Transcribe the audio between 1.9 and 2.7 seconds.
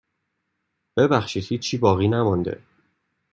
نمانده.